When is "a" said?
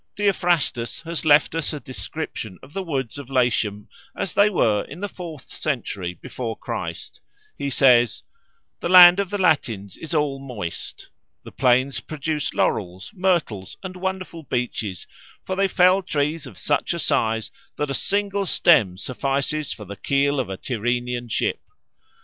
1.73-1.79, 16.95-16.97, 17.91-17.93, 20.49-20.57